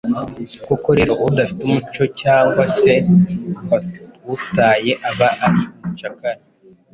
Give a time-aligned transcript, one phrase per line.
[0.65, 2.93] Koko lero udafite umuco cyangwa se
[4.27, 6.41] wawutaye aba ari umucakara.